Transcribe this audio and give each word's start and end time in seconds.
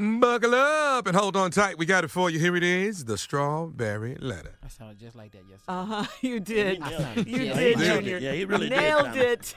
Buckle 0.00 0.54
up 0.54 1.08
and 1.08 1.16
hold 1.16 1.34
on 1.36 1.50
tight. 1.50 1.76
We 1.76 1.84
got 1.84 2.04
it 2.04 2.08
for 2.08 2.30
you. 2.30 2.38
Here 2.38 2.54
it 2.54 2.62
is 2.62 3.04
the 3.06 3.18
strawberry 3.18 4.14
letter. 4.20 4.54
I 4.64 4.68
sounded 4.68 5.00
just 5.00 5.16
like 5.16 5.32
that 5.32 5.38
yesterday. 5.48 5.62
Uh 5.66 5.84
huh. 5.84 6.04
You 6.22 6.38
did. 6.38 6.80
I 6.80 6.90
You 7.16 7.24
just 7.24 7.26
did, 7.26 7.56
like 7.56 7.76
that. 7.78 7.94
Junior. 7.96 8.18
Yeah, 8.18 8.32
he 8.32 8.44
really 8.44 8.68
Nailed 8.68 9.06
Tommy. 9.06 9.18
it. 9.20 9.54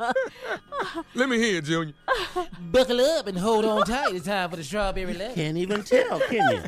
Let 1.14 1.28
me 1.28 1.38
hear 1.38 1.58
it, 1.58 1.64
Junior. 1.64 1.94
Buckle 2.72 3.00
up 3.00 3.28
and 3.28 3.38
hold 3.38 3.64
on 3.66 3.84
tight. 3.84 4.16
It's 4.16 4.26
time 4.26 4.50
for 4.50 4.56
the 4.56 4.64
strawberry 4.64 5.14
letter. 5.14 5.34
Can't 5.34 5.56
even 5.56 5.84
tell, 5.84 6.18
can 6.22 6.50
you? 6.56 6.62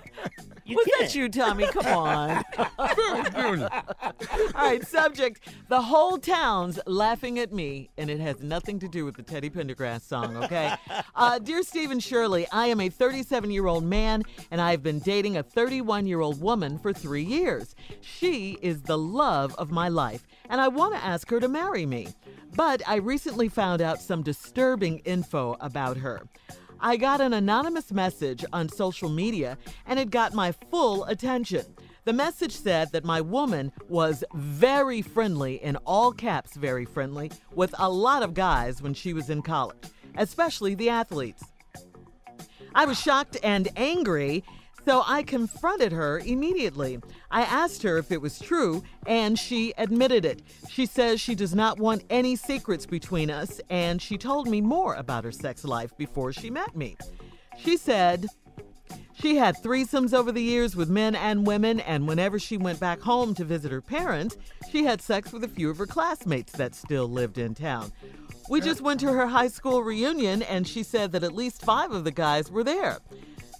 You 0.70 0.76
Was 0.76 0.86
that 1.00 1.14
you, 1.16 1.28
Tommy? 1.28 1.66
Come 1.66 1.86
on. 1.86 2.44
All 2.78 3.66
right, 4.54 4.86
subject. 4.86 5.48
The 5.68 5.82
whole 5.82 6.16
town's 6.16 6.78
laughing 6.86 7.40
at 7.40 7.52
me, 7.52 7.90
and 7.98 8.08
it 8.08 8.20
has 8.20 8.40
nothing 8.40 8.78
to 8.78 8.88
do 8.88 9.04
with 9.04 9.16
the 9.16 9.24
Teddy 9.24 9.50
Pendergrass 9.50 10.02
song, 10.02 10.36
okay? 10.44 10.74
Uh, 11.16 11.40
Dear 11.40 11.64
Stephen 11.64 11.98
Shirley, 11.98 12.46
I 12.52 12.66
am 12.68 12.80
a 12.80 12.88
37 12.88 13.50
year 13.50 13.66
old 13.66 13.82
man, 13.82 14.22
and 14.52 14.60
I've 14.60 14.82
been 14.82 15.00
dating 15.00 15.36
a 15.36 15.42
31 15.42 16.06
year 16.06 16.20
old 16.20 16.40
woman 16.40 16.78
for 16.78 16.92
three 16.92 17.24
years. 17.24 17.74
She 18.00 18.56
is 18.62 18.82
the 18.82 18.98
love 18.98 19.54
of 19.56 19.72
my 19.72 19.88
life, 19.88 20.26
and 20.48 20.60
I 20.60 20.68
want 20.68 20.94
to 20.94 21.04
ask 21.04 21.28
her 21.30 21.40
to 21.40 21.48
marry 21.48 21.84
me. 21.84 22.08
But 22.54 22.82
I 22.86 22.96
recently 22.96 23.48
found 23.48 23.82
out 23.82 24.00
some 24.00 24.22
disturbing 24.22 24.98
info 25.00 25.56
about 25.60 25.96
her. 25.98 26.22
I 26.82 26.96
got 26.96 27.20
an 27.20 27.34
anonymous 27.34 27.92
message 27.92 28.44
on 28.52 28.68
social 28.68 29.10
media 29.10 29.58
and 29.86 29.98
it 29.98 30.10
got 30.10 30.32
my 30.34 30.52
full 30.52 31.04
attention. 31.04 31.64
The 32.04 32.12
message 32.14 32.56
said 32.56 32.92
that 32.92 33.04
my 33.04 33.20
woman 33.20 33.72
was 33.88 34.24
very 34.34 35.02
friendly, 35.02 35.62
in 35.62 35.76
all 35.84 36.12
caps, 36.12 36.56
very 36.56 36.86
friendly, 36.86 37.30
with 37.54 37.74
a 37.78 37.90
lot 37.90 38.22
of 38.22 38.32
guys 38.32 38.80
when 38.80 38.94
she 38.94 39.12
was 39.12 39.28
in 39.28 39.42
college, 39.42 39.76
especially 40.16 40.74
the 40.74 40.88
athletes. 40.88 41.44
I 42.74 42.86
was 42.86 42.98
shocked 42.98 43.36
and 43.42 43.68
angry, 43.76 44.42
so 44.84 45.02
I 45.06 45.22
confronted 45.22 45.92
her 45.92 46.18
immediately. 46.20 46.98
I 47.30 47.42
asked 47.42 47.82
her 47.82 47.98
if 47.98 48.10
it 48.10 48.20
was 48.20 48.38
true, 48.38 48.82
and 49.06 49.38
she 49.38 49.72
admitted 49.78 50.24
it. 50.24 50.42
She 50.68 50.86
says 50.86 51.20
she 51.20 51.34
does 51.34 51.54
not 51.54 51.78
want 51.78 52.04
any 52.10 52.36
secrets 52.36 52.86
between 52.86 53.30
us, 53.30 53.60
and 53.70 54.00
she 54.00 54.16
told 54.18 54.48
me 54.48 54.60
more 54.60 54.94
about 54.94 55.24
her 55.24 55.32
sex 55.32 55.64
life 55.64 55.96
before 55.96 56.32
she 56.32 56.50
met 56.50 56.74
me. 56.76 56.96
She 57.58 57.76
said, 57.76 58.26
she 59.12 59.36
had 59.36 59.56
threesomes 59.56 60.14
over 60.14 60.32
the 60.32 60.42
years 60.42 60.74
with 60.74 60.88
men 60.88 61.14
and 61.14 61.46
women, 61.46 61.80
and 61.80 62.08
whenever 62.08 62.38
she 62.38 62.56
went 62.56 62.80
back 62.80 63.00
home 63.00 63.34
to 63.34 63.44
visit 63.44 63.70
her 63.70 63.82
parents, 63.82 64.38
she 64.70 64.84
had 64.84 65.02
sex 65.02 65.30
with 65.30 65.44
a 65.44 65.48
few 65.48 65.68
of 65.68 65.76
her 65.76 65.86
classmates 65.86 66.52
that 66.52 66.74
still 66.74 67.06
lived 67.06 67.36
in 67.36 67.54
town. 67.54 67.92
We 68.48 68.60
just 68.60 68.80
went 68.80 68.98
to 69.00 69.12
her 69.12 69.26
high 69.26 69.48
school 69.48 69.82
reunion, 69.82 70.42
and 70.42 70.66
she 70.66 70.82
said 70.82 71.12
that 71.12 71.22
at 71.22 71.34
least 71.34 71.62
five 71.62 71.92
of 71.92 72.04
the 72.04 72.10
guys 72.10 72.50
were 72.50 72.64
there. 72.64 72.98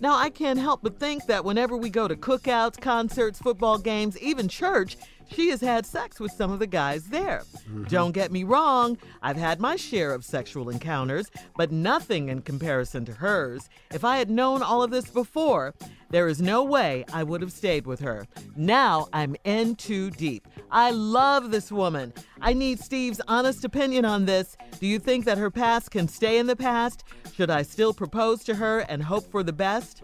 Now, 0.00 0.16
I 0.16 0.30
can't 0.30 0.58
help 0.58 0.80
but 0.82 0.98
think 0.98 1.26
that 1.26 1.44
whenever 1.44 1.76
we 1.76 1.90
go 1.90 2.08
to 2.08 2.16
cookouts, 2.16 2.80
concerts, 2.80 3.38
football 3.38 3.76
games, 3.76 4.18
even 4.18 4.48
church, 4.48 4.96
she 5.32 5.48
has 5.50 5.60
had 5.60 5.86
sex 5.86 6.20
with 6.20 6.32
some 6.32 6.50
of 6.50 6.58
the 6.58 6.66
guys 6.66 7.04
there. 7.04 7.42
Mm-hmm. 7.68 7.84
Don't 7.84 8.12
get 8.12 8.32
me 8.32 8.44
wrong, 8.44 8.98
I've 9.22 9.36
had 9.36 9.60
my 9.60 9.76
share 9.76 10.12
of 10.12 10.24
sexual 10.24 10.70
encounters, 10.70 11.30
but 11.56 11.72
nothing 11.72 12.28
in 12.28 12.42
comparison 12.42 13.04
to 13.06 13.12
hers. 13.12 13.68
If 13.92 14.04
I 14.04 14.18
had 14.18 14.30
known 14.30 14.62
all 14.62 14.82
of 14.82 14.90
this 14.90 15.10
before, 15.10 15.74
there 16.10 16.26
is 16.26 16.42
no 16.42 16.64
way 16.64 17.04
I 17.12 17.22
would 17.22 17.40
have 17.40 17.52
stayed 17.52 17.86
with 17.86 18.00
her. 18.00 18.26
Now 18.56 19.08
I'm 19.12 19.36
in 19.44 19.76
too 19.76 20.10
deep. 20.10 20.48
I 20.70 20.90
love 20.90 21.50
this 21.50 21.70
woman. 21.70 22.12
I 22.40 22.52
need 22.52 22.80
Steve's 22.80 23.20
honest 23.28 23.64
opinion 23.64 24.04
on 24.04 24.26
this. 24.26 24.56
Do 24.80 24.86
you 24.86 24.98
think 24.98 25.24
that 25.24 25.38
her 25.38 25.50
past 25.50 25.90
can 25.90 26.08
stay 26.08 26.38
in 26.38 26.46
the 26.46 26.56
past? 26.56 27.04
Should 27.34 27.50
I 27.50 27.62
still 27.62 27.94
propose 27.94 28.42
to 28.44 28.56
her 28.56 28.80
and 28.80 29.02
hope 29.04 29.30
for 29.30 29.42
the 29.42 29.52
best? 29.52 30.02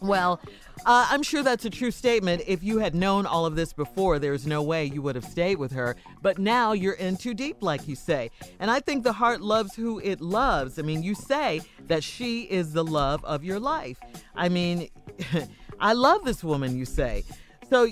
Well, 0.00 0.40
uh, 0.86 1.08
I'm 1.10 1.22
sure 1.22 1.42
that's 1.42 1.64
a 1.64 1.70
true 1.70 1.90
statement. 1.90 2.42
If 2.46 2.62
you 2.62 2.78
had 2.78 2.94
known 2.94 3.26
all 3.26 3.46
of 3.46 3.56
this 3.56 3.72
before, 3.72 4.18
there's 4.18 4.46
no 4.46 4.62
way 4.62 4.84
you 4.84 5.02
would 5.02 5.16
have 5.16 5.24
stayed 5.24 5.56
with 5.56 5.72
her. 5.72 5.96
But 6.22 6.38
now 6.38 6.72
you're 6.72 6.94
in 6.94 7.16
too 7.16 7.34
deep, 7.34 7.62
like 7.62 7.88
you 7.88 7.96
say. 7.96 8.30
And 8.60 8.70
I 8.70 8.78
think 8.80 9.02
the 9.02 9.12
heart 9.12 9.40
loves 9.40 9.74
who 9.74 9.98
it 9.98 10.20
loves. 10.20 10.78
I 10.78 10.82
mean, 10.82 11.02
you 11.02 11.14
say 11.14 11.62
that 11.88 12.04
she 12.04 12.42
is 12.42 12.72
the 12.72 12.84
love 12.84 13.24
of 13.24 13.42
your 13.42 13.58
life. 13.58 13.98
I 14.36 14.48
mean, 14.48 14.88
I 15.80 15.94
love 15.94 16.24
this 16.24 16.44
woman, 16.44 16.76
you 16.76 16.84
say. 16.84 17.24
So 17.68 17.88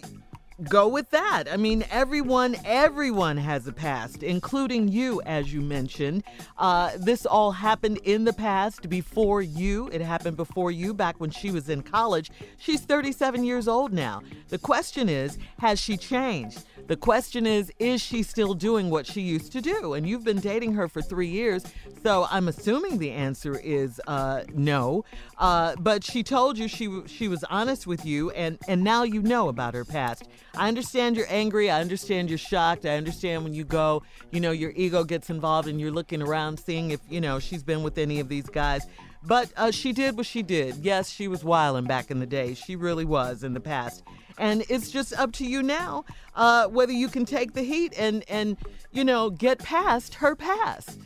go 0.62 0.89
with 0.89 1.11
that. 1.11 1.44
I 1.50 1.56
mean, 1.56 1.84
everyone, 1.91 2.56
everyone 2.65 3.37
has 3.37 3.67
a 3.67 3.72
past, 3.72 4.22
including 4.22 4.89
you, 4.89 5.21
as 5.27 5.53
you 5.53 5.61
mentioned. 5.61 6.25
Uh, 6.56 6.93
this 6.97 7.27
all 7.27 7.53
happened 7.53 7.99
in 8.05 8.25
the 8.25 8.33
past 8.33 8.89
before 8.89 9.43
you. 9.43 9.89
It 9.93 10.00
happened 10.00 10.37
before 10.37 10.71
you 10.71 10.94
back 10.94 11.21
when 11.21 11.31
she 11.31 11.50
was 11.50 11.69
in 11.69 11.83
college. 11.83 12.31
She's 12.59 12.81
37 12.81 13.44
years 13.44 13.69
old 13.69 13.93
now. 13.93 14.22
The 14.49 14.59
question 14.59 15.09
is, 15.09 15.39
has 15.59 15.78
she 15.81 15.97
changed? 15.97 16.65
The 16.87 16.97
question 16.97 17.47
is, 17.47 17.73
is 17.81 18.00
she 18.00 18.23
still 18.23 18.55
doing 18.55 18.91
what 18.91 19.06
she 19.06 19.21
used 19.21 19.50
to 19.53 19.61
do? 19.61 19.94
And 19.94 20.09
you've 20.09 20.23
been 20.23 20.38
dating 20.38 20.75
her 20.75 20.87
for 20.87 21.03
three 21.03 21.27
years, 21.27 21.65
so 22.05 22.28
I'm 22.31 22.47
assuming 22.47 22.99
the 22.99 23.11
answer 23.11 23.59
is 23.59 24.00
uh, 24.06 24.44
no. 24.55 25.05
Uh, 25.37 25.75
but 25.81 26.05
she 26.05 26.23
told 26.23 26.56
you 26.56 26.69
she 26.69 27.03
she 27.06 27.27
was 27.27 27.43
honest 27.50 27.87
with 27.88 28.06
you, 28.06 28.31
and 28.31 28.59
and 28.69 28.84
now 28.84 29.03
you 29.03 29.21
know 29.21 29.49
about 29.49 29.75
her 29.75 29.84
past. 29.84 30.28
I 30.56 30.69
understand 30.69 31.17
you're 31.17 31.27
angry. 31.28 31.71
I 31.71 31.81
understand 31.81 32.28
you're 32.28 32.39
shocked. 32.39 32.87
I 32.87 32.97
understand 32.97 33.44
when 33.44 33.55
you 33.55 33.65
go, 33.65 34.03
you 34.31 34.41
know, 34.41 34.50
your 34.50 34.72
ego 34.75 35.05
gets 35.05 35.31
involved, 35.31 35.69
and 35.69 35.81
you're 35.81 35.91
looking 35.91 36.22
around, 36.22 36.59
seeing 36.59 36.91
if 36.91 37.00
you 37.09 37.21
know 37.21 37.39
she's 37.39 37.62
been 37.62 37.83
with 37.83 37.99
any 37.99 38.21
of 38.21 38.28
these 38.28 38.47
guys. 38.47 38.87
But 39.22 39.53
uh, 39.56 39.71
she 39.72 39.93
did 39.93 40.17
what 40.17 40.27
she 40.27 40.43
did. 40.43 40.77
Yes, 40.77 41.11
she 41.11 41.27
was 41.27 41.43
wilding 41.43 41.84
back 41.84 42.11
in 42.11 42.21
the 42.21 42.27
day. 42.27 42.55
She 42.55 42.77
really 42.77 43.05
was 43.05 43.43
in 43.43 43.55
the 43.55 43.61
past. 43.61 44.05
And 44.39 44.65
it's 44.69 44.91
just 44.91 45.12
up 45.19 45.33
to 45.33 45.47
you 45.47 45.62
now 45.62 46.05
uh, 46.34 46.69
whether 46.69 46.93
you 46.93 47.09
can 47.09 47.25
take 47.25 47.55
the 47.55 47.62
heat 47.62 47.94
and, 47.99 48.23
and, 48.28 48.56
you 48.93 49.03
know, 49.03 49.31
get 49.31 49.59
past 49.59 50.15
her 50.15 50.37
past. 50.37 51.00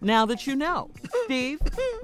Now 0.00 0.26
that 0.26 0.46
you 0.46 0.54
know. 0.54 0.90
Steve? 1.24 1.60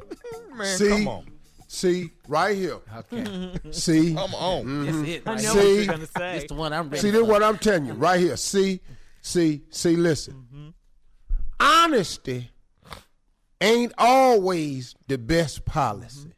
Man, 0.57 0.77
See? 0.77 0.89
come 0.89 1.07
on. 1.09 1.27
See, 1.67 2.11
right 2.29 2.57
here. 2.57 2.79
Okay. 2.97 3.53
See, 3.71 4.15
Come 4.15 4.35
on. 4.35 4.65
Mm-hmm. 4.65 4.85
That's 4.85 5.09
it. 5.09 5.23
I 5.27 5.35
know 5.37 5.41
here. 5.41 5.55
what 5.55 5.63
See? 5.63 5.77
you're 5.77 5.87
going 5.87 6.01
to 6.01 6.07
say. 6.07 6.37
It's 6.37 6.49
the 6.49 6.55
one 6.55 6.73
I'm 6.73 6.89
ready 6.89 7.01
see, 7.01 7.11
this 7.11 7.21
for. 7.21 7.27
what 7.27 7.43
I'm 7.43 7.59
telling 7.59 7.87
you 7.87 7.95
right 7.95 8.21
here. 8.21 8.37
See, 8.37 8.81
see, 9.21 9.63
see. 9.71 9.97
Listen, 9.97 10.35
mm-hmm. 10.35 10.69
honesty 11.59 12.51
ain't 13.61 13.93
always 13.99 14.95
the 15.09 15.19
best 15.19 15.65
policy. 15.65 16.29
Mm-hmm. 16.29 16.31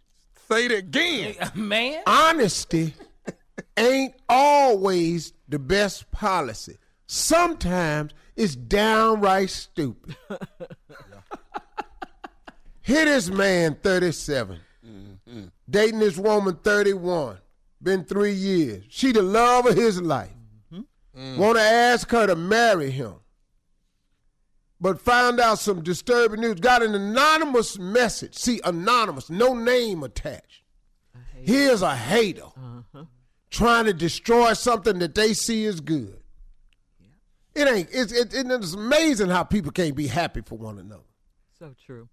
Say 0.54 0.66
it 0.66 0.72
again. 0.72 1.34
Man. 1.54 2.02
Honesty 2.06 2.94
ain't 3.76 4.14
always 4.28 5.32
the 5.48 5.58
best 5.58 6.10
policy. 6.12 6.78
Sometimes 7.06 8.12
it's 8.36 8.54
downright 8.54 9.50
stupid. 9.50 10.16
Here 12.82 13.04
this 13.04 13.28
man, 13.28 13.76
37, 13.82 14.60
dating 15.68 16.00
this 16.00 16.16
woman, 16.16 16.56
31, 16.62 17.38
been 17.82 18.04
three 18.04 18.32
years. 18.32 18.84
She 18.88 19.12
the 19.12 19.22
love 19.22 19.66
of 19.66 19.76
his 19.76 20.00
life. 20.00 20.30
Mm-hmm. 20.72 21.38
Want 21.38 21.56
to 21.56 21.62
ask 21.62 22.10
her 22.10 22.26
to 22.26 22.36
marry 22.36 22.90
him. 22.90 23.14
But 24.80 25.00
found 25.00 25.40
out 25.40 25.58
some 25.58 25.82
disturbing 25.82 26.40
news. 26.40 26.60
Got 26.60 26.82
an 26.82 26.94
anonymous 26.94 27.78
message. 27.78 28.34
See, 28.36 28.60
anonymous, 28.62 29.30
no 29.30 29.54
name 29.54 30.02
attached. 30.02 30.62
Here's 31.34 31.80
a 31.80 31.94
hater 31.96 32.42
uh-huh. 32.44 33.04
trying 33.50 33.86
to 33.86 33.94
destroy 33.94 34.52
something 34.52 34.98
that 34.98 35.14
they 35.14 35.32
see 35.32 35.64
as 35.64 35.80
good. 35.80 36.18
It 37.54 37.68
ain't. 37.68 37.88
It's, 37.90 38.12
it, 38.12 38.34
it- 38.34 38.50
it's 38.50 38.74
amazing 38.74 39.30
how 39.30 39.44
people 39.44 39.72
can't 39.72 39.94
be 39.96 40.08
happy 40.08 40.42
for 40.42 40.58
one 40.58 40.78
another. 40.78 41.02
So 41.58 41.74
true. 41.86 42.08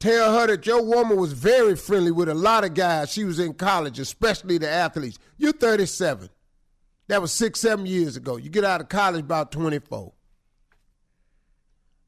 Tell 0.00 0.38
her 0.38 0.46
that 0.46 0.66
your 0.66 0.82
woman 0.82 1.18
was 1.18 1.34
very 1.34 1.76
friendly 1.76 2.10
with 2.10 2.30
a 2.30 2.34
lot 2.34 2.64
of 2.64 2.72
guys. 2.72 3.12
She 3.12 3.24
was 3.24 3.38
in 3.38 3.52
college, 3.52 3.98
especially 3.98 4.56
the 4.56 4.68
athletes. 4.68 5.18
You're 5.36 5.52
37. 5.52 6.30
That 7.08 7.20
was 7.20 7.32
six, 7.32 7.60
seven 7.60 7.84
years 7.86 8.16
ago. 8.16 8.36
You 8.36 8.48
get 8.48 8.64
out 8.64 8.80
of 8.80 8.88
college 8.88 9.20
about 9.20 9.52
24. 9.52 10.12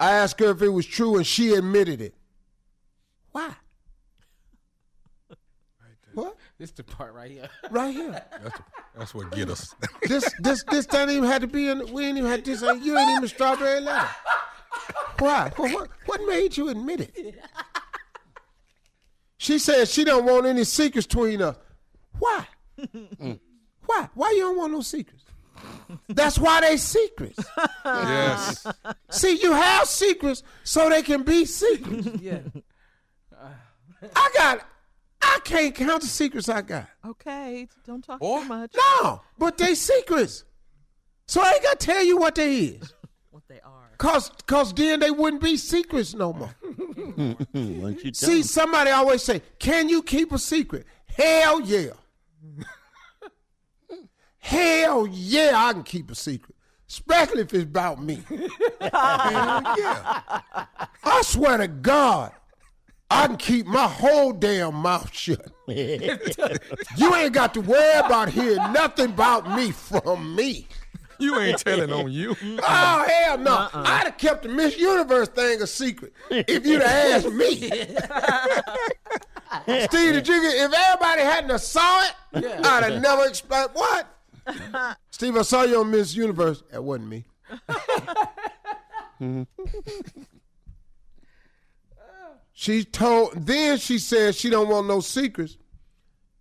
I 0.00 0.12
asked 0.12 0.41
her 0.41 0.50
if 0.50 0.62
it 0.62 0.71
was 0.71 0.87
true, 0.87 1.17
and 1.17 1.27
she 1.27 1.53
admitted 1.53 2.00
it. 2.00 2.15
Why? 3.31 3.55
What? 6.15 6.37
This 6.59 6.71
the 6.73 6.85
part 6.85 7.15
right 7.15 7.31
here. 7.31 7.49
Right 7.71 7.94
here. 7.94 8.23
That's, 8.43 8.61
that's 8.97 9.15
what 9.15 9.33
get 9.33 9.49
us. 9.49 9.75
This 10.06 10.31
this 10.41 10.65
this 10.71 10.87
doesn't 10.87 11.11
even 11.11 11.29
have 11.29 11.41
to 11.41 11.47
be 11.47 11.69
in. 11.69 11.91
We 11.93 12.05
ain't 12.05 12.19
even 12.19 12.31
had 12.31 12.44
this. 12.44 12.62
Uh, 12.62 12.75
you 12.75 12.99
ain't 12.99 13.11
even 13.11 13.25
a 13.25 13.29
strawberry 13.29 13.81
letter. 13.81 14.09
Why? 15.19 15.53
What, 15.56 15.73
what 15.73 15.89
what 16.06 16.21
made 16.27 16.56
you 16.56 16.69
admit 16.69 17.00
it? 17.00 17.41
She 19.43 19.59
said 19.59 19.89
she 19.89 20.05
don't 20.05 20.25
want 20.25 20.47
any 20.47 20.62
secrets 20.62 21.05
between 21.05 21.43
us. 21.43 21.56
Why? 22.17 22.47
Why? 23.87 24.09
Why 24.15 24.31
you 24.37 24.43
don't 24.43 24.56
want 24.56 24.73
no 24.73 24.83
secrets? 24.83 25.25
That's 26.09 26.39
why 26.39 26.61
they 26.61 26.77
secrets. 26.77 27.44
yes. 27.85 28.65
See, 29.11 29.41
you 29.43 29.50
have 29.53 29.89
secrets 29.89 30.44
so 30.62 30.89
they 30.89 31.03
can 31.03 31.25
be 31.25 31.44
secrets. 31.44 32.06
Yeah. 32.21 32.39
I 34.15 34.31
got, 34.33 34.61
I 35.21 35.41
can't 35.43 35.75
count 35.75 36.03
the 36.03 36.09
secrets 36.09 36.49
I 36.49 36.62
got. 36.62 36.87
Okay, 37.05 37.67
don't 37.85 38.05
talk 38.05 38.21
Boy. 38.21 38.43
too 38.43 38.49
much. 38.49 38.77
No, 38.77 39.23
but 39.39 39.59
they 39.59 39.75
secrets. 39.75 40.44
So 41.27 41.41
I 41.43 41.55
ain't 41.55 41.65
got 41.65 41.81
to 41.81 41.87
tell 41.87 42.05
you 42.05 42.17
what 42.17 42.37
they 42.37 42.59
is. 42.59 42.94
What 43.33 43.43
they 43.49 43.61
are. 43.61 43.81
Cause, 44.03 44.33
cause 44.49 44.75
then 44.75 44.99
they 44.99 45.13
wouldn't 45.13 45.41
be 45.41 45.57
secrets 45.57 46.13
no 46.13 46.33
more. 46.33 46.53
Once 47.55 48.03
you 48.03 48.11
tell 48.11 48.29
See, 48.29 48.39
'em. 48.39 48.43
somebody 48.43 48.91
always 48.91 49.23
say, 49.23 49.43
"Can 49.61 49.89
you 49.89 50.03
keep 50.03 50.33
a 50.33 50.39
secret?" 50.39 50.87
Hell 51.07 51.61
yeah. 51.61 51.91
Hell 54.41 55.07
yeah, 55.07 55.53
I 55.55 55.73
can 55.73 55.85
keep 55.85 56.11
a 56.11 56.17
secret, 56.17 56.57
especially 56.89 57.43
if 57.43 57.55
it's 57.55 57.63
about 57.63 58.03
me. 58.03 58.25
Hell 58.81 58.91
yeah. 59.79 60.21
I 61.05 61.23
swear 61.23 61.59
to 61.59 61.69
God, 61.69 62.33
I 63.09 63.29
can 63.29 63.37
keep 63.37 63.67
my 63.67 63.87
whole 63.87 64.33
damn 64.33 64.75
mouth 64.75 65.15
shut. 65.15 65.49
you 65.69 67.15
ain't 67.15 67.33
got 67.33 67.55
to 67.55 67.61
worry 67.61 68.01
about 68.01 68.31
hearing 68.31 68.73
nothing 68.73 69.11
about 69.11 69.55
me 69.55 69.71
from 69.71 70.35
me. 70.35 70.67
You 71.23 71.39
ain't 71.39 71.59
telling 71.59 71.93
on 71.93 72.11
you. 72.11 72.37
Oh 72.65 73.05
hell 73.09 73.39
no! 73.39 73.55
Uh-uh. 73.55 73.85
I'd 73.87 74.05
have 74.05 74.19
kept 74.19 74.43
the 74.43 74.49
Miss 74.49 74.77
Universe 74.79 75.29
thing 75.29 75.63
a 75.63 75.67
secret 75.67 76.13
if 76.31 76.67
you'd 76.67 76.83
have 76.83 77.25
asked 77.25 77.33
me. 77.33 77.57
Steve, 79.87 80.13
did 80.15 80.29
you 80.29 80.43
get? 80.43 80.55
If 80.57 80.73
everybody 80.75 81.23
hadn't 81.23 81.51
have 81.51 81.61
saw 81.61 82.03
it, 82.03 82.15
I'd 82.35 82.85
have 82.85 83.03
never 83.03 83.27
explained 83.27 83.71
what. 83.73 84.07
Steve, 85.11 85.37
I 85.37 85.43
saw 85.43 85.63
you 85.63 85.81
on 85.81 85.91
Miss 85.91 86.15
Universe. 86.15 86.63
That 86.71 86.83
wasn't 86.83 87.09
me. 87.09 87.25
she 92.53 92.85
told. 92.85 93.47
Then 93.47 93.79
she 93.79 93.99
said 93.99 94.35
she 94.35 94.51
don't 94.51 94.69
want 94.69 94.87
no 94.89 95.01
secrets, 95.01 95.57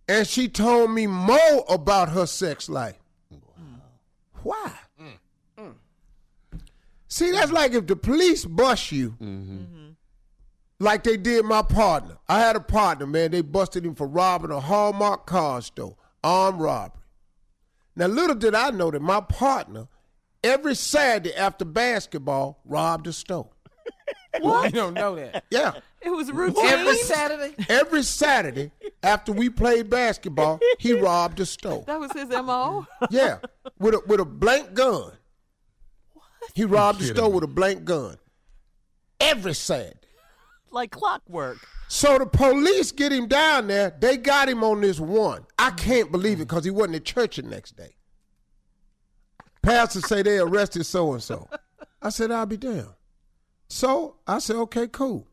and 0.08 0.26
she 0.26 0.48
told 0.48 0.90
me 0.90 1.06
more 1.06 1.64
about 1.68 2.08
her 2.10 2.26
sex 2.26 2.68
life. 2.68 2.96
Why? 4.42 4.72
Mm. 5.00 5.18
Mm. 5.58 5.74
See, 7.08 7.30
that's 7.30 7.52
like 7.52 7.72
if 7.72 7.86
the 7.86 7.96
police 7.96 8.44
bust 8.44 8.90
you, 8.92 9.10
mm-hmm. 9.10 9.56
Mm-hmm. 9.56 9.88
like 10.80 11.04
they 11.04 11.16
did 11.16 11.44
my 11.44 11.62
partner. 11.62 12.16
I 12.28 12.40
had 12.40 12.56
a 12.56 12.60
partner, 12.60 13.06
man. 13.06 13.30
They 13.30 13.42
busted 13.42 13.84
him 13.84 13.94
for 13.94 14.06
robbing 14.06 14.50
a 14.50 14.60
Hallmark 14.60 15.26
car 15.26 15.60
store, 15.60 15.96
armed 16.24 16.60
robbery. 16.60 17.00
Now, 17.94 18.06
little 18.06 18.36
did 18.36 18.54
I 18.54 18.70
know 18.70 18.90
that 18.90 19.02
my 19.02 19.20
partner, 19.20 19.88
every 20.42 20.74
Saturday 20.74 21.34
after 21.34 21.64
basketball, 21.64 22.60
robbed 22.64 23.06
a 23.06 23.12
store. 23.12 23.50
What? 24.40 24.64
You 24.72 24.80
don't 24.80 24.94
know 24.94 25.16
that. 25.16 25.44
Yeah. 25.50 25.72
It 26.04 26.10
was 26.10 26.32
routine. 26.32 26.64
Every 26.64 26.96
Saturday. 26.96 27.54
Every 27.68 28.02
Saturday 28.02 28.70
after 29.02 29.32
we 29.32 29.48
played 29.50 29.88
basketball, 29.88 30.58
he 30.78 30.92
robbed 31.00 31.38
a 31.40 31.46
store. 31.46 31.84
that 31.86 32.00
was 32.00 32.12
his 32.12 32.28
MO. 32.28 32.86
Yeah, 33.10 33.38
with 33.78 33.94
a 33.94 34.02
with 34.06 34.20
a 34.20 34.24
blank 34.24 34.74
gun. 34.74 35.12
What? 36.12 36.24
He 36.54 36.64
robbed 36.64 37.00
a 37.02 37.04
store 37.04 37.28
me. 37.28 37.34
with 37.36 37.44
a 37.44 37.48
blank 37.48 37.84
gun. 37.84 38.16
Every 39.20 39.54
Saturday. 39.54 39.96
like 40.70 40.90
clockwork. 40.90 41.58
So 41.88 42.18
the 42.18 42.26
police 42.26 42.90
get 42.90 43.12
him 43.12 43.28
down 43.28 43.66
there. 43.68 43.94
They 44.00 44.16
got 44.16 44.48
him 44.48 44.64
on 44.64 44.80
this 44.80 44.98
one. 44.98 45.46
I 45.58 45.70
can't 45.70 46.10
believe 46.10 46.40
it 46.40 46.48
because 46.48 46.64
he 46.64 46.70
wasn't 46.70 46.96
at 46.96 47.04
church 47.04 47.36
the 47.36 47.42
next 47.42 47.76
day. 47.76 47.94
Pastor 49.62 50.00
say 50.00 50.22
they 50.22 50.38
arrested 50.38 50.84
so 50.84 51.12
and 51.12 51.22
so. 51.22 51.48
I 52.00 52.08
said 52.08 52.30
I'll 52.32 52.46
be 52.46 52.56
damned. 52.56 52.88
So 53.68 54.16
I 54.26 54.38
said 54.40 54.56
okay, 54.56 54.88
cool. 54.88 55.28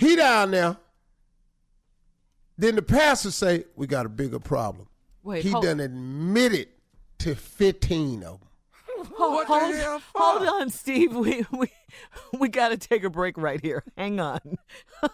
He 0.00 0.16
down 0.16 0.50
there. 0.50 0.76
Then 2.56 2.76
the 2.76 2.82
pastor 2.82 3.30
say 3.30 3.64
we 3.76 3.86
got 3.86 4.06
a 4.06 4.08
bigger 4.08 4.38
problem. 4.38 4.88
Wait, 5.22 5.42
he 5.42 5.50
hold, 5.50 5.64
done 5.64 5.80
admitted 5.80 6.68
to 7.18 7.34
fifteen 7.34 8.22
of 8.22 8.40
them. 8.40 8.48
hold, 9.16 9.42
the 9.42 9.46
hold, 9.46 9.74
hell 9.74 10.02
hold 10.14 10.48
on, 10.48 10.70
Steve. 10.70 11.14
We 11.14 11.44
we 11.52 11.70
we 12.38 12.48
got 12.48 12.70
to 12.70 12.76
take 12.78 13.04
a 13.04 13.10
break 13.10 13.36
right 13.36 13.60
here. 13.60 13.82
Hang 13.96 14.20
on. 14.20 14.40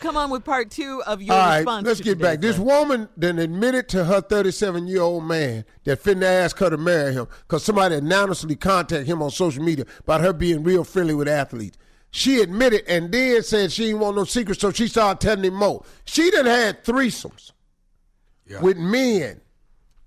Come 0.00 0.16
on 0.16 0.30
with 0.30 0.44
part 0.44 0.70
two 0.70 1.02
of 1.06 1.20
your 1.20 1.34
All 1.34 1.40
right, 1.40 1.56
response. 1.58 1.86
let's 1.86 1.98
to 1.98 2.04
get 2.04 2.18
back. 2.18 2.36
today's 2.40 2.56
This 2.56 2.64
woman 2.64 3.08
then 3.16 3.38
admitted 3.38 3.88
to 3.90 4.04
her 4.04 4.20
37 4.20 4.86
year 4.86 5.02
old 5.02 5.24
man 5.24 5.64
that 5.84 6.02
finna 6.02 6.24
ask 6.24 6.58
her 6.58 6.70
to 6.70 6.76
marry 6.76 7.12
him 7.12 7.26
because 7.42 7.64
somebody 7.64 7.96
anonymously 7.96 8.56
contacted 8.56 9.06
him 9.06 9.22
on 9.22 9.30
social 9.30 9.62
media 9.62 9.84
about 10.00 10.20
her 10.20 10.32
being 10.32 10.62
real 10.62 10.84
friendly 10.84 11.14
with 11.14 11.28
athletes. 11.28 11.76
She 12.16 12.40
admitted 12.42 12.84
and 12.86 13.10
then 13.10 13.42
said 13.42 13.72
she 13.72 13.86
didn't 13.86 13.98
want 13.98 14.14
no 14.16 14.22
secrets, 14.22 14.60
so 14.60 14.70
she 14.70 14.86
started 14.86 15.20
telling 15.20 15.44
him 15.44 15.54
more. 15.54 15.84
She 16.04 16.30
done 16.30 16.46
had 16.46 16.84
threesomes 16.84 17.50
Yeah. 18.46 18.60
with 18.60 18.76
men, 18.76 19.40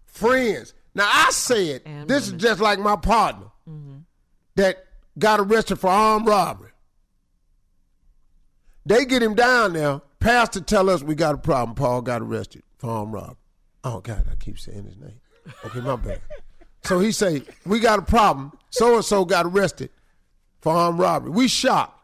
friends. 0.05 0.73
Now 0.95 1.09
I 1.11 1.31
said 1.31 1.81
And 1.85 2.07
this 2.07 2.27
women. 2.27 2.37
is 2.39 2.41
just 2.43 2.61
like 2.61 2.79
my 2.79 2.95
partner 2.95 3.47
mm-hmm. 3.69 3.97
that 4.55 4.85
got 5.19 5.41
arrested 5.41 5.79
for 5.81 5.89
armed 5.89 6.27
robbery. 6.27 6.71
They 8.85 9.03
get 9.03 9.21
him 9.21 9.35
down 9.35 9.73
there. 9.73 9.99
Pastor 10.21 10.61
tell 10.61 10.89
us 10.89 11.03
we 11.03 11.13
got 11.13 11.35
a 11.35 11.37
problem. 11.37 11.75
Paul 11.75 12.01
got 12.03 12.21
arrested 12.21 12.63
for 12.77 12.89
armed 12.89 13.11
robbery. 13.11 13.35
Oh 13.83 13.99
God, 13.99 14.25
I 14.31 14.35
keep 14.35 14.57
saying 14.57 14.85
his 14.85 14.95
name. 14.95 15.19
Okay, 15.65 15.81
my 15.81 15.97
bad. 15.97 16.21
So 16.85 16.99
he 16.99 17.11
say 17.11 17.41
we 17.65 17.81
got 17.81 17.99
a 17.99 18.03
problem. 18.03 18.53
So 18.69 18.95
and 18.95 19.03
so 19.03 19.25
got 19.25 19.45
arrested 19.45 19.89
for 20.61 20.71
armed 20.71 20.99
robbery. 20.99 21.31
We 21.31 21.49
shocked. 21.49 21.95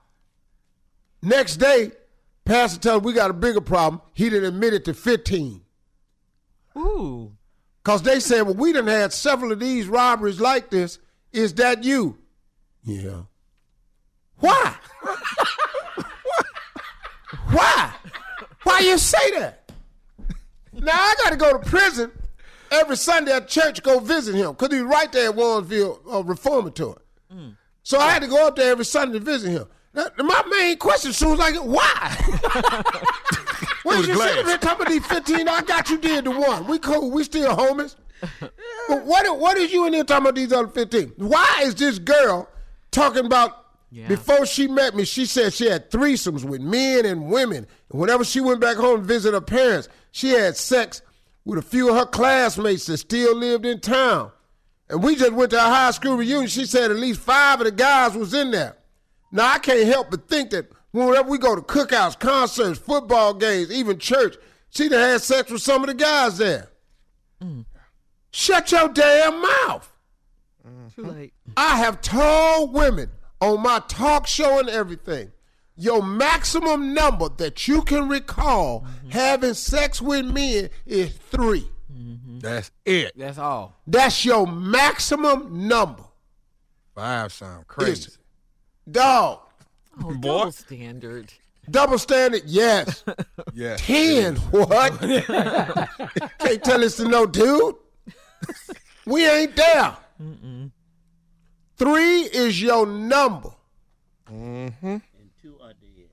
Next 1.24 1.56
day, 1.56 1.92
Pastor 2.44 2.80
tell 2.80 2.98
us 2.98 3.04
we 3.04 3.14
got 3.14 3.30
a 3.30 3.34
bigger 3.34 3.62
problem. 3.62 4.02
He 4.14 4.30
didn't 4.30 4.54
admit 4.54 4.74
it 4.74 4.84
to 4.86 4.94
15. 4.94 5.62
Ooh. 6.78 7.32
Cause 7.84 8.02
they 8.02 8.20
said, 8.20 8.42
well, 8.42 8.56
we 8.56 8.74
done 8.74 8.88
had 8.88 9.14
several 9.14 9.54
of 9.54 9.60
these 9.60 9.88
robberies 9.88 10.42
like 10.42 10.70
this. 10.70 11.00
Is 11.32 11.54
that 11.56 11.86
you? 11.86 12.18
Yeah. 12.84 13.24
Why? 14.40 14.76
Why? 17.52 17.94
Why 18.64 18.80
you 18.80 18.98
say 18.98 19.32
that? 19.40 19.72
Now 20.74 20.92
I 20.92 21.16
got 21.24 21.30
to 21.32 21.38
go 21.38 21.58
to 21.58 21.60
prison 21.60 22.12
every 22.70 22.98
Sunday 22.98 23.32
at 23.32 23.48
church 23.48 23.82
go 23.82 24.00
visit 24.00 24.36
him 24.36 24.52
because 24.52 24.74
he's 24.74 24.82
right 24.82 25.12
there 25.12 25.30
at 25.30 25.36
Warrensville 25.36 26.00
uh, 26.12 26.24
Reformatory. 26.24 27.00
So 27.84 28.00
I 28.00 28.12
had 28.12 28.22
to 28.22 28.28
go 28.28 28.48
up 28.48 28.56
there 28.56 28.72
every 28.72 28.86
Sunday 28.86 29.20
to 29.20 29.24
visit 29.24 29.52
him. 29.52 29.68
Now, 29.94 30.06
my 30.18 30.44
main 30.50 30.78
question 30.78 31.10
as 31.12 31.18
soon 31.18 31.34
as 31.34 31.40
I 31.40 31.52
get, 31.52 31.64
why? 31.64 32.84
When 33.84 33.98
was 33.98 34.08
you 34.08 34.14
glass. 34.14 34.30
sitting 34.30 34.46
here 34.46 34.58
talking 34.58 34.82
about 34.84 34.92
these 34.92 35.06
15, 35.08 35.48
I 35.50 35.62
got 35.62 35.90
you 35.90 35.98
did 35.98 36.24
the 36.24 36.32
one. 36.32 36.68
We 36.68 36.80
cool. 36.80 37.12
We 37.12 37.26
still 37.26 37.54
homies. 37.54 37.96
But 38.88 39.04
what, 39.06 39.38
what 39.40 39.58
is 39.58 39.74
you 39.74 39.86
in 39.86 39.92
here 39.94 40.06
talking 40.06 40.24
about 40.26 40.36
these 40.36 40.54
other 40.54 40.70
15? 40.70 41.14
Why 41.18 41.64
is 41.64 41.76
this 41.76 42.00
girl 42.00 42.48
talking 42.92 43.26
about 43.26 43.66
Yeah. 43.92 44.08
before 44.08 44.46
she 44.46 44.68
met 44.70 44.96
me, 44.96 45.04
she 45.04 45.26
said 45.26 45.52
she 45.54 45.70
had 45.70 45.92
threesomes 45.92 46.46
with 46.46 46.62
men 46.62 47.06
and 47.06 47.28
women. 47.28 47.68
And 47.92 48.00
whenever 48.00 48.24
she 48.24 48.40
went 48.40 48.62
back 48.62 48.78
home 48.78 49.02
to 49.02 49.06
visit 49.06 49.34
her 49.34 49.42
parents, 49.42 49.90
she 50.12 50.30
had 50.30 50.56
sex 50.56 51.02
with 51.44 51.60
a 51.60 51.62
few 51.62 51.90
of 51.90 51.98
her 51.98 52.06
classmates 52.06 52.86
that 52.86 52.98
still 53.00 53.36
lived 53.36 53.66
in 53.66 53.82
town. 53.82 54.32
And 54.90 55.04
we 55.04 55.18
just 55.18 55.34
went 55.34 55.52
to 55.52 55.58
a 55.58 55.60
high 55.70 55.92
school 55.92 56.16
reunion. 56.16 56.48
She 56.48 56.66
said 56.66 56.90
at 56.90 56.96
least 56.98 57.20
five 57.20 57.60
of 57.60 57.66
the 57.66 57.72
guys 57.72 58.16
was 58.16 58.34
in 58.34 58.52
there. 58.52 58.78
Now 59.34 59.54
I 59.54 59.58
can't 59.58 59.88
help 59.88 60.12
but 60.12 60.30
think 60.30 60.52
that 60.52 60.68
whenever 60.92 61.28
we 61.28 61.40
go 61.40 61.56
to 61.56 61.62
cookouts, 61.62 62.18
concerts, 62.20 62.80
football 62.80 63.34
games, 63.34 63.72
even 63.72 63.98
church, 63.98 64.38
she 64.70 64.88
done 64.88 65.00
had 65.00 65.22
sex 65.22 65.52
with 65.52 65.64
some 65.64 65.82
of 65.82 65.88
the 65.88 65.96
guys 65.96 66.38
there. 66.38 66.70
Shut 68.32 68.72
your 68.72 68.90
damn 68.90 69.42
mouth. 69.42 69.92
Too 70.96 71.02
hmm. 71.02 71.10
late. 71.10 71.34
I 71.58 71.78
have 71.78 72.02
told 72.02 72.74
women 72.74 73.10
on 73.42 73.62
my 73.62 73.82
talk 73.88 74.28
show 74.28 74.60
and 74.60 74.70
everything, 74.70 75.32
your 75.76 76.04
maximum 76.04 76.94
number 76.94 77.30
that 77.38 77.68
you 77.68 77.82
can 77.82 78.08
recall 78.08 78.82
mm-hmm. 78.82 79.10
having 79.10 79.56
sex 79.56 80.00
with 80.00 80.26
men 80.26 80.70
is 80.86 81.12
three. 81.12 81.68
Mm-hmm. 81.92 82.40
That's 82.40 82.72
it. 82.86 83.14
That's 83.18 83.40
all. 83.40 83.82
That's 83.88 84.24
your 84.24 84.46
maximum 84.46 85.68
number. 85.68 86.04
Five 86.94 87.34
sound 87.34 87.68
crazy. 87.68 88.10
Is- 88.10 88.18
Dog, 88.90 89.40
Oh, 90.04 90.14
Boy. 90.16 90.38
double 90.40 90.52
standard. 90.52 91.32
double 91.70 91.98
standard, 91.98 92.42
yes. 92.46 93.04
Yeah. 93.54 93.76
Ten, 93.78 94.36
what? 94.38 95.00
Can't 96.40 96.64
tell 96.64 96.84
us 96.84 96.96
to 96.98 97.08
no 97.08 97.26
dude. 97.28 97.76
We 99.06 99.28
ain't 99.30 99.56
there. 99.56 99.96
Three 101.78 102.22
is 102.22 102.60
your 102.62 102.86
number, 102.88 103.50
Mm-hmm. 104.32 104.88
And 104.88 105.02
two 105.42 105.56
are 105.62 105.74
dead. 105.74 106.10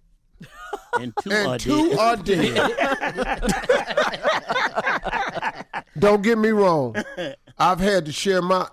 And 1.01 1.13
two 1.23 1.31
are 1.49 1.59
two 1.59 1.91
dead. 1.91 1.99
are 1.99 2.17
dead. 2.17 2.73
Don't 5.99 6.23
get 6.23 6.39
me 6.39 6.51
wrong. 6.51 6.95
I've 7.59 7.81
had 7.81 8.05
to 8.07 8.13
share 8.13 8.41
my 8.43 8.67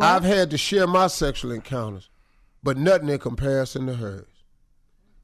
I've 0.00 0.24
had 0.24 0.48
to 0.50 0.58
share 0.58 0.86
my 0.86 1.06
sexual 1.08 1.52
encounters, 1.52 2.08
but 2.62 2.76
nothing 2.76 3.08
in 3.08 3.18
comparison 3.18 3.86
to 3.86 3.94
hers. 3.94 4.26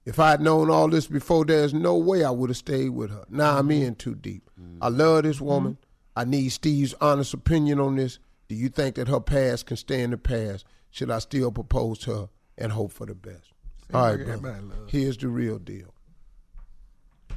If 0.04 0.18
I 0.18 0.30
had 0.30 0.40
known 0.40 0.70
all 0.70 0.88
this 0.88 1.06
before, 1.06 1.44
there's 1.44 1.74
no 1.74 1.96
way 1.96 2.24
I 2.24 2.30
would 2.30 2.50
have 2.50 2.56
stayed 2.56 2.90
with 2.90 3.10
her. 3.10 3.24
Now 3.28 3.58
I'm 3.58 3.70
in 3.70 3.94
too 3.94 4.14
deep. 4.14 4.50
I 4.80 4.88
love 4.88 5.24
this 5.24 5.40
woman. 5.40 5.76
I 6.16 6.24
need 6.24 6.48
Steve's 6.48 6.94
honest 7.00 7.34
opinion 7.34 7.78
on 7.78 7.96
this. 7.96 8.18
Do 8.48 8.54
you 8.54 8.70
think 8.70 8.94
that 8.94 9.08
her 9.08 9.20
past 9.20 9.66
can 9.66 9.76
stay 9.76 10.00
in 10.00 10.10
the 10.10 10.16
past? 10.16 10.64
Should 10.90 11.10
I 11.10 11.18
still 11.18 11.52
propose 11.52 11.98
to 12.00 12.14
her 12.14 12.28
and 12.56 12.72
hope 12.72 12.92
for 12.92 13.06
the 13.06 13.14
best? 13.14 13.52
All 13.92 14.16
right, 14.16 14.40
bro. 14.40 14.62
Here's 14.86 15.18
the 15.18 15.28
real 15.28 15.58
deal. 15.58 15.94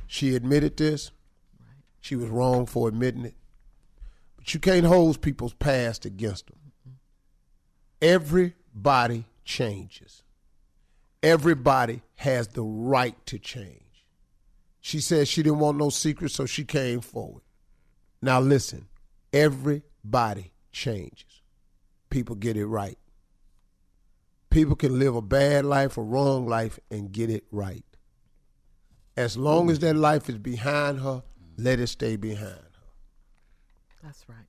She 0.07 0.35
admitted 0.35 0.77
this. 0.77 1.11
She 1.99 2.15
was 2.15 2.29
wrong 2.29 2.65
for 2.65 2.87
admitting 2.87 3.25
it. 3.25 3.35
But 4.37 4.53
you 4.53 4.59
can't 4.59 4.85
hold 4.85 5.21
people's 5.21 5.53
past 5.53 6.05
against 6.05 6.47
them. 6.47 6.57
Everybody 8.01 9.25
changes. 9.51 10.23
Everybody 11.21 12.01
has 12.15 12.47
the 12.47 12.63
right 12.63 13.15
to 13.25 13.37
change. 13.37 14.05
She 14.79 15.01
said 15.01 15.27
she 15.27 15.43
didn't 15.43 15.59
want 15.59 15.77
no 15.77 15.89
secrets, 15.89 16.35
so 16.35 16.45
she 16.45 16.63
came 16.63 17.01
forward. 17.01 17.43
Now 18.21 18.39
listen, 18.39 18.87
everybody 19.33 20.51
changes. 20.71 21.41
People 22.09 22.35
get 22.35 22.55
it 22.55 22.65
right. 22.65 22.97
People 24.49 24.75
can 24.75 24.97
live 24.97 25.15
a 25.15 25.21
bad 25.21 25.65
life, 25.65 25.97
a 25.97 26.01
wrong 26.01 26.47
life, 26.47 26.79
and 26.89 27.11
get 27.11 27.29
it 27.29 27.43
right. 27.51 27.85
As 29.17 29.37
long 29.37 29.69
as 29.69 29.79
that 29.79 29.95
life 29.95 30.29
is 30.29 30.37
behind 30.37 31.01
her, 31.01 31.23
let 31.57 31.79
it 31.79 31.87
stay 31.87 32.15
behind 32.15 32.55
her. 32.55 32.89
That's 34.01 34.27
right. 34.27 34.47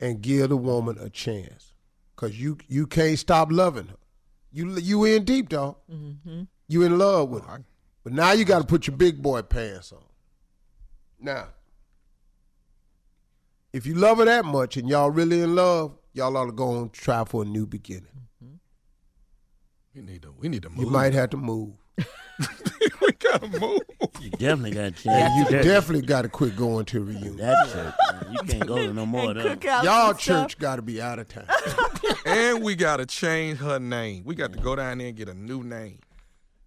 And 0.00 0.22
give 0.22 0.48
the 0.48 0.56
woman 0.56 0.96
a 0.98 1.10
chance. 1.10 1.74
Cause 2.16 2.36
you 2.36 2.58
you 2.68 2.86
can't 2.86 3.18
stop 3.18 3.50
loving 3.50 3.88
her. 3.88 3.96
You 4.52 4.76
you 4.78 5.04
in 5.04 5.24
deep, 5.24 5.48
dog. 5.48 5.76
Mm-hmm. 5.90 6.42
You 6.68 6.82
in 6.82 6.98
love 6.98 7.30
with 7.30 7.44
her. 7.46 7.64
But 8.04 8.12
now 8.12 8.32
you 8.32 8.44
got 8.44 8.58
to 8.58 8.64
put 8.64 8.86
your 8.86 8.96
big 8.96 9.22
boy 9.22 9.42
pants 9.42 9.92
on. 9.92 10.02
Now, 11.20 11.48
if 13.72 13.86
you 13.86 13.94
love 13.94 14.18
her 14.18 14.24
that 14.24 14.44
much 14.44 14.76
and 14.76 14.88
y'all 14.88 15.10
really 15.10 15.40
in 15.40 15.54
love, 15.54 15.96
y'all 16.12 16.36
ought 16.36 16.46
to 16.46 16.52
go 16.52 16.80
and 16.80 16.92
try 16.92 17.24
for 17.24 17.42
a 17.42 17.44
new 17.44 17.66
beginning. 17.66 18.08
Mm-hmm. 18.44 18.56
We 19.94 20.02
need 20.02 20.22
to. 20.22 20.34
We 20.38 20.48
need 20.48 20.62
to 20.62 20.70
move. 20.70 20.80
You 20.80 20.90
might 20.90 21.14
have 21.14 21.30
to 21.30 21.36
move. 21.36 21.74
we 23.06 23.12
gotta 23.12 23.60
move. 23.60 23.80
You 24.20 24.30
definitely 24.30 24.70
got 24.72 24.96
to 24.96 25.02
change. 25.02 25.06
And 25.08 25.50
you 25.52 25.62
definitely 25.62 26.06
got 26.06 26.22
to 26.22 26.28
quit 26.28 26.56
going 26.56 26.84
to 26.86 27.00
reunion. 27.02 27.36
that 27.38 27.56
church. 27.72 27.94
man. 28.22 28.32
You 28.32 28.38
can't 28.40 28.66
go 28.66 28.76
to 28.76 28.92
no 28.92 29.04
more 29.06 29.30
of 29.32 29.36
And 29.38 29.62
Y'all 29.64 30.14
church 30.14 30.58
got 30.58 30.76
to 30.76 30.82
be 30.82 31.00
out 31.02 31.18
of 31.18 31.28
town. 31.28 31.46
and 32.26 32.62
we 32.62 32.74
gotta 32.74 33.06
change 33.06 33.58
her 33.58 33.78
name. 33.78 34.22
We 34.24 34.34
got 34.34 34.52
to 34.52 34.58
go 34.58 34.76
down 34.76 34.98
there 34.98 35.08
and 35.08 35.16
get 35.16 35.28
a 35.28 35.34
new 35.34 35.62
name. 35.62 35.98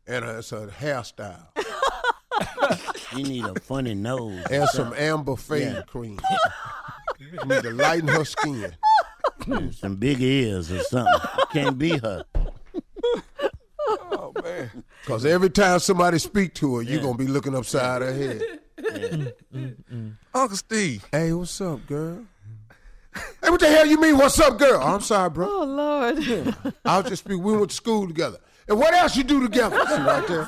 and 0.08 0.26
it's 0.26 0.52
a 0.52 0.68
hairstyle 0.68 1.48
You 3.16 3.24
need 3.24 3.46
a 3.46 3.60
funny 3.62 3.94
nose. 3.96 4.44
and 4.52 4.68
some 4.70 4.92
Ambi 4.94 5.40
fade 5.40 5.74
Yeah. 5.74 5.82
cream. 5.84 6.20
You 7.20 7.32
need 7.46 7.64
to 7.64 7.72
lighten 7.72 8.10
her 8.10 8.26
skin. 8.26 8.76
some 9.72 9.96
big 9.96 10.22
ears 10.22 10.72
or 10.72 10.80
something. 10.82 11.14
Can't 11.54 11.78
be 11.78 11.98
her. 11.98 12.26
Man. 15.08 15.18
Because 15.18 15.26
every 15.26 15.50
time 15.50 15.80
somebody 15.80 16.20
speak 16.20 16.54
to 16.56 16.78
her, 16.78 16.82
you're 16.82 17.02
going 17.02 17.18
to 17.18 17.24
be 17.24 17.28
looking 17.30 17.56
upside 17.56 18.02
her 18.02 18.14
head. 18.14 18.42
Uncle 20.34 20.58
Steve. 20.58 21.06
Hey, 21.12 21.34
what's 21.34 21.60
up, 21.62 21.86
girl? 21.88 22.26
Hey, 23.42 23.50
what 23.50 23.60
the 23.62 23.68
hell 23.68 23.86
you 23.86 24.00
mean, 24.00 24.18
what's 24.18 24.40
up, 24.40 24.60
girl? 24.60 24.82
I'm 24.82 25.00
sorry, 25.00 25.30
bro. 25.30 25.48
Oh 25.50 25.64
Lord. 25.64 26.18
I 26.84 26.98
was 26.98 27.08
just 27.08 27.24
speaking. 27.24 27.44
We 27.44 27.56
went 27.56 27.70
to 27.70 27.76
school 27.76 28.08
together. 28.08 28.40
And 28.68 28.80
what 28.80 28.94
else 28.96 29.16
you 29.16 29.24
do 29.24 29.42
together? 29.42 29.78
See 29.88 29.94
right 30.02 30.28
there? 30.28 30.46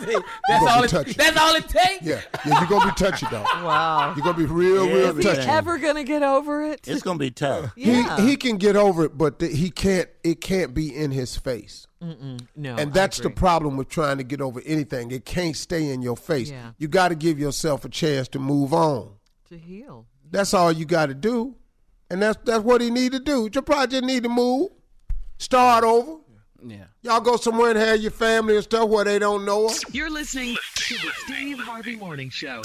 That's 0.48 0.66
all 0.66 0.84
it. 0.84 0.90
touchy. 0.90 1.14
That's 1.14 1.38
all 1.38 1.54
it 1.56 1.70
takes. 1.70 2.02
Yeah, 2.04 2.22
yeah, 2.46 2.60
you're 2.60 2.68
going 2.68 2.82
to 2.82 2.88
be 2.88 2.94
touchy, 2.96 3.28
dog. 3.28 3.46
wow. 3.64 4.14
You're 4.16 4.24
going 4.24 4.36
to 4.36 4.42
be 4.42 4.46
real, 4.52 4.88
real 4.88 5.08
Every 5.08 5.24
touchy. 5.24 5.42
time. 5.42 5.50
Ever 5.58 5.78
gonna 5.78 6.04
get 6.04 6.24
over 6.24 6.64
it? 6.64 6.88
It's 6.88 7.04
gonna 7.04 7.20
be 7.20 7.30
tough. 7.32 7.72
yeah. 7.78 8.18
He, 8.18 8.30
he 8.30 8.36
can 8.36 8.58
get 8.58 8.76
over 8.76 9.06
it, 9.06 9.18
but 9.18 9.40
the, 9.40 9.48
he 9.48 9.70
can't. 9.70 10.10
It 10.24 10.42
can't 10.42 10.74
be 10.74 10.96
in 10.96 11.12
his 11.12 11.38
face. 11.38 11.86
Mm-mm, 12.04 12.46
no. 12.56 12.72
And 12.72 12.92
I 12.92 12.94
that's 12.94 13.20
the 13.20 13.30
problem 13.30 13.78
with 13.78 13.88
trying 13.90 14.18
to 14.18 14.24
get 14.24 14.42
over 14.42 14.62
anything. 14.66 15.12
It 15.12 15.26
can't 15.26 15.56
stay 15.56 15.90
in 15.90 16.02
your 16.02 16.18
face. 16.18 16.50
Yeah. 16.52 16.72
You 16.78 16.88
got 16.88 17.10
to 17.10 17.16
give 17.16 17.40
yourself 17.40 17.86
a 17.86 17.90
chance 17.90 18.28
to 18.30 18.40
move 18.40 18.74
on. 18.74 19.12
to 19.50 19.58
heal. 19.58 20.06
That's 20.30 20.54
all 20.54 20.72
you 20.72 20.86
got 20.86 21.06
to 21.08 21.14
do, 21.14 21.56
and 22.10 22.22
that's 22.22 22.38
that's 22.44 22.64
what 22.64 22.82
he 22.82 22.90
need 22.90 23.12
to 23.14 23.20
do. 23.20 23.50
Your 23.54 23.62
project 23.62 23.92
just 23.92 24.04
need 24.04 24.24
to 24.24 24.30
move, 24.30 24.70
start 25.38 25.84
over. 25.84 26.18
Yeah. 26.66 26.86
Y'all 27.02 27.22
go 27.22 27.38
somewhere 27.38 27.72
and 27.72 27.80
have 27.80 28.02
your 28.02 28.12
family 28.12 28.56
and 28.56 28.64
stuff 28.64 28.90
where 28.90 29.06
they 29.06 29.20
don't 29.20 29.46
know 29.46 29.70
her. 29.70 29.76
You're 29.92 30.10
listening 30.10 30.56
to 30.76 30.94
the 30.96 31.12
Steve 31.26 31.60
Harvey 31.60 31.96
Morning 31.96 32.30
Show. 32.30 32.62